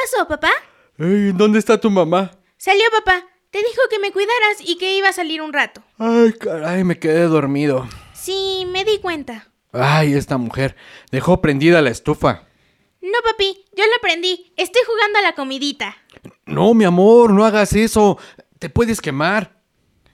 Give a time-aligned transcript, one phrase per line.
[0.00, 0.50] Pasó, papá?
[0.96, 2.32] ¿Dónde está tu mamá?
[2.56, 3.24] Salió papá.
[3.50, 5.82] Te dijo que me cuidaras y que iba a salir un rato.
[5.98, 7.88] Ay, caray, me quedé dormido.
[8.12, 9.48] Sí, me di cuenta.
[9.72, 10.76] Ay, esta mujer
[11.10, 12.46] dejó prendida la estufa.
[13.00, 14.52] No, papi, yo lo aprendí.
[14.56, 15.96] Estoy jugando a la comidita.
[16.44, 18.18] No, mi amor, no hagas eso.
[18.58, 19.62] Te puedes quemar.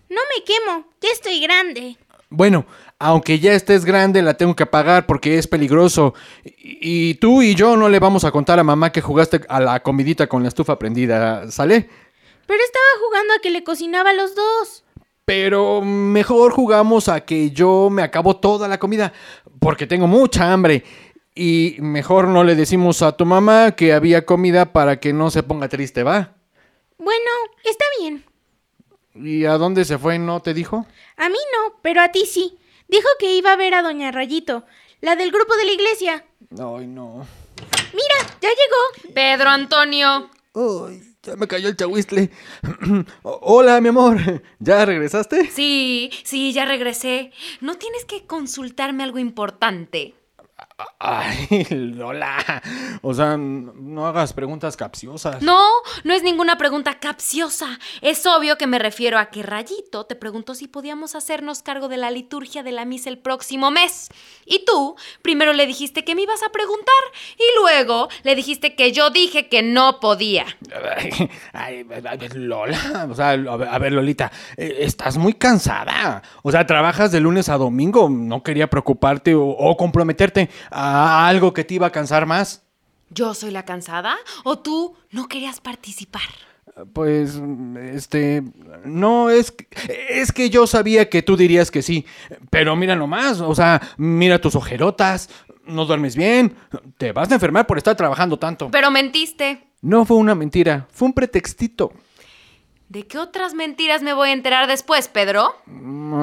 [0.08, 1.96] No me quemo, ya estoy grande.
[2.30, 2.66] Bueno,
[2.98, 6.14] aunque ya estés grande, la tengo que apagar porque es peligroso.
[6.44, 9.60] Y, y tú y yo no le vamos a contar a mamá que jugaste a
[9.60, 11.88] la comidita con la estufa prendida, ¿sale?
[12.46, 14.84] Pero estaba jugando a que le cocinaba a los dos.
[15.24, 19.12] Pero mejor jugamos a que yo me acabo toda la comida
[19.58, 20.84] porque tengo mucha hambre.
[21.34, 25.42] Y mejor no le decimos a tu mamá que había comida para que no se
[25.42, 26.34] ponga triste, ¿va?
[26.98, 27.30] Bueno,
[27.64, 28.24] está bien.
[29.14, 30.18] ¿Y a dónde se fue?
[30.18, 30.86] ¿No te dijo?
[31.16, 32.58] A mí no, pero a ti sí.
[32.88, 34.64] Dijo que iba a ver a Doña Rayito,
[35.00, 36.24] la del grupo de la iglesia.
[36.50, 37.26] Ay, no.
[37.92, 39.14] Mira, ya llegó.
[39.14, 40.30] Pedro Antonio.
[40.54, 42.30] Ay, ya me cayó el chahuistle.
[43.22, 44.42] Hola, mi amor.
[44.58, 45.50] ¿Ya regresaste?
[45.50, 47.32] Sí, sí, ya regresé.
[47.60, 50.14] ¿No tienes que consultarme algo importante?
[50.98, 52.62] Ay, Lola.
[53.02, 55.42] O sea, no hagas preguntas capciosas.
[55.42, 55.66] No,
[56.02, 57.78] no es ninguna pregunta capciosa.
[58.00, 61.96] Es obvio que me refiero a que Rayito te preguntó si podíamos hacernos cargo de
[61.96, 64.08] la liturgia de la misa el próximo mes.
[64.46, 66.94] Y tú primero le dijiste que me ibas a preguntar
[67.36, 70.46] y luego le dijiste que yo dije que no podía.
[71.52, 76.22] Ay, ay, Lola, o sea, a ver, Lolita, eh, estás muy cansada.
[76.42, 78.08] O sea, trabajas de lunes a domingo.
[78.08, 82.62] No quería preocuparte o, o comprometerte a algo que te iba a cansar más.
[83.10, 84.16] ¿Yo soy la cansada?
[84.44, 86.22] ¿O tú no querías participar?
[86.92, 87.40] Pues,
[87.80, 88.42] este,
[88.84, 89.68] no, es, que-
[90.10, 92.04] es que yo sabía que tú dirías que sí,
[92.50, 95.30] pero mira nomás, o sea, mira tus ojerotas,
[95.66, 96.56] no duermes bien,
[96.98, 98.70] te vas a enfermar por estar trabajando tanto.
[98.72, 99.68] Pero mentiste.
[99.82, 101.92] No fue una mentira, fue un pretextito.
[102.88, 105.54] ¿De qué otras mentiras me voy a enterar después, Pedro?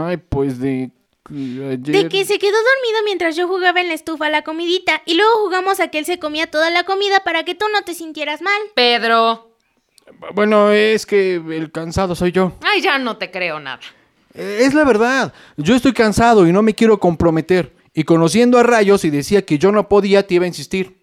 [0.06, 0.92] Ay, pues de
[1.30, 1.80] ayer...
[1.80, 5.32] De que se quedó dormido mientras yo jugaba en la estufa la comidita y luego
[5.44, 8.42] jugamos a que él se comía toda la comida para que tú no te sintieras
[8.42, 8.60] mal.
[8.76, 9.52] Pedro.
[10.34, 12.54] Bueno, es que el cansado soy yo.
[12.62, 13.80] Ay, ya no te creo nada.
[14.34, 17.74] Eh, Es la verdad, yo estoy cansado y no me quiero comprometer.
[17.94, 21.02] Y conociendo a Rayos y decía que yo no podía, te iba a insistir.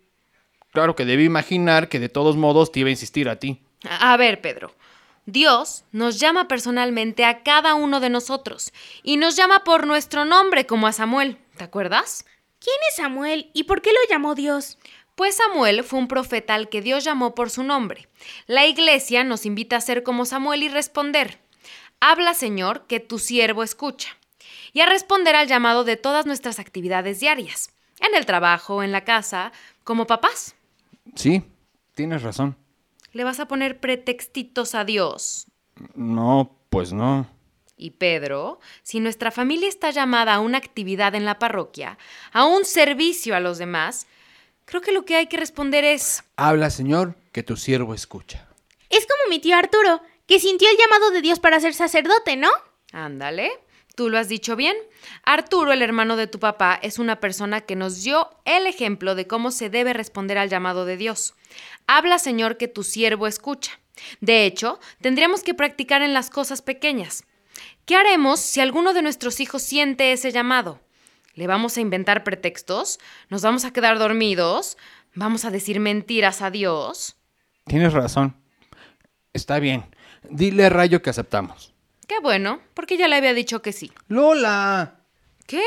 [0.72, 3.62] Claro que debí imaginar que de todos modos te iba a insistir a ti.
[3.88, 4.72] A ver, Pedro.
[5.30, 8.72] Dios nos llama personalmente a cada uno de nosotros
[9.02, 11.36] y nos llama por nuestro nombre como a Samuel.
[11.58, 12.24] ¿Te acuerdas?
[12.58, 14.78] ¿Quién es Samuel y por qué lo llamó Dios?
[15.16, 18.08] Pues Samuel fue un profeta al que Dios llamó por su nombre.
[18.46, 21.38] La iglesia nos invita a ser como Samuel y responder.
[22.00, 24.16] Habla, Señor, que tu siervo escucha.
[24.72, 27.74] Y a responder al llamado de todas nuestras actividades diarias.
[28.00, 29.52] En el trabajo, en la casa,
[29.84, 30.54] como papás.
[31.16, 31.42] Sí,
[31.94, 32.56] tienes razón.
[33.18, 35.48] Le vas a poner pretextitos a Dios.
[35.96, 37.26] No, pues no.
[37.76, 41.98] Y Pedro, si nuestra familia está llamada a una actividad en la parroquia,
[42.30, 44.06] a un servicio a los demás,
[44.66, 46.22] creo que lo que hay que responder es...
[46.36, 48.46] Habla, Señor, que tu siervo escucha.
[48.88, 52.50] Es como mi tío Arturo, que sintió el llamado de Dios para ser sacerdote, ¿no?
[52.92, 53.50] Ándale,
[53.96, 54.76] tú lo has dicho bien.
[55.24, 59.26] Arturo, el hermano de tu papá, es una persona que nos dio el ejemplo de
[59.26, 61.34] cómo se debe responder al llamado de Dios.
[61.86, 63.78] Habla, Señor, que tu siervo escucha.
[64.20, 67.24] De hecho, tendríamos que practicar en las cosas pequeñas.
[67.84, 70.80] ¿Qué haremos si alguno de nuestros hijos siente ese llamado?
[71.34, 72.98] ¿Le vamos a inventar pretextos?
[73.28, 74.76] ¿Nos vamos a quedar dormidos?
[75.14, 77.16] ¿Vamos a decir mentiras a Dios?
[77.66, 78.36] Tienes razón.
[79.32, 79.84] Está bien.
[80.28, 81.74] Dile a Rayo que aceptamos.
[82.06, 83.92] Qué bueno, porque ya le había dicho que sí.
[84.08, 85.00] Lola.
[85.46, 85.62] ¿Qué?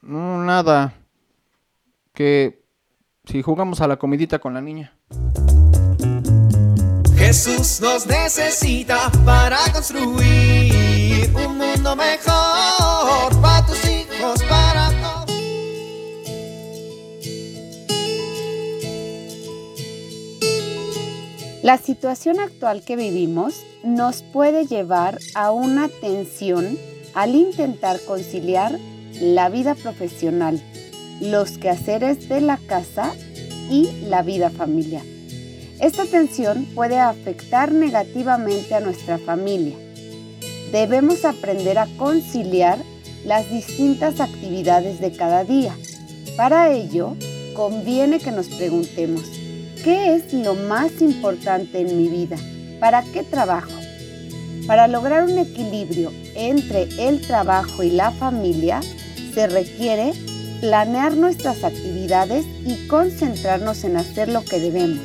[0.00, 0.94] No, nada.
[2.14, 2.64] Que
[3.30, 4.94] si jugamos a la comidita con la niña.
[7.16, 15.18] Jesús nos necesita para construir un mundo mejor para tus hijos, para todos.
[21.62, 26.78] La situación actual que vivimos nos puede llevar a una tensión
[27.14, 28.78] al intentar conciliar
[29.20, 30.62] la vida profesional,
[31.20, 33.12] los quehaceres de la casa
[33.70, 35.02] y la vida familiar.
[35.80, 39.76] Esta tensión puede afectar negativamente a nuestra familia.
[40.72, 42.78] Debemos aprender a conciliar
[43.24, 45.76] las distintas actividades de cada día.
[46.36, 47.16] Para ello,
[47.54, 49.22] conviene que nos preguntemos,
[49.84, 52.36] ¿qué es lo más importante en mi vida?
[52.80, 53.70] ¿Para qué trabajo?
[54.66, 58.80] Para lograr un equilibrio entre el trabajo y la familia,
[59.34, 60.12] se requiere
[60.60, 65.04] planear nuestras actividades y concentrarnos en hacer lo que debemos.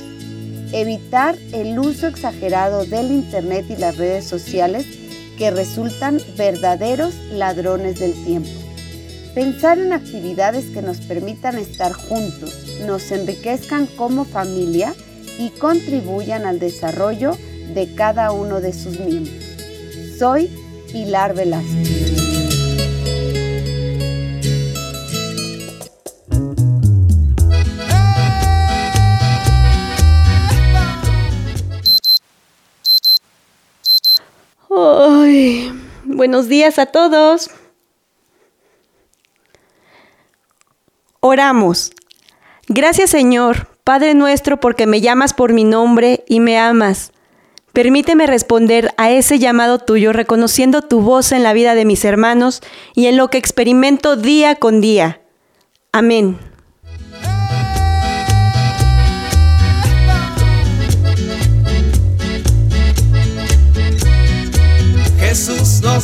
[0.72, 4.86] Evitar el uso exagerado del Internet y las redes sociales
[5.38, 8.50] que resultan verdaderos ladrones del tiempo.
[9.36, 14.94] Pensar en actividades que nos permitan estar juntos, nos enriquezcan como familia
[15.40, 17.38] y contribuyan al desarrollo
[17.74, 19.44] de cada uno de sus miembros.
[20.20, 20.50] Soy
[20.92, 22.03] Pilar Velázquez.
[36.24, 37.50] Buenos días a todos.
[41.20, 41.92] Oramos.
[42.70, 47.12] Gracias Señor, Padre nuestro, porque me llamas por mi nombre y me amas.
[47.74, 52.62] Permíteme responder a ese llamado tuyo reconociendo tu voz en la vida de mis hermanos
[52.96, 55.20] y en lo que experimento día con día.
[55.92, 56.40] Amén.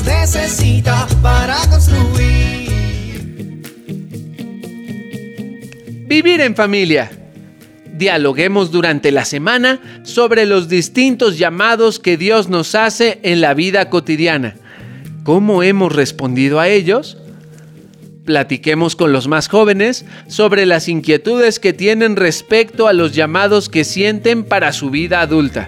[0.06, 2.70] Necesita para construir.
[6.08, 7.12] Vivir en familia.
[7.94, 13.90] Dialoguemos durante la semana sobre los distintos llamados que Dios nos hace en la vida
[13.90, 14.56] cotidiana.
[15.24, 17.18] ¿Cómo hemos respondido a ellos?
[18.26, 23.84] Platiquemos con los más jóvenes sobre las inquietudes que tienen respecto a los llamados que
[23.84, 25.68] sienten para su vida adulta.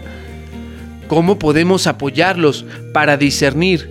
[1.07, 3.90] ¿Cómo podemos apoyarlos para discernir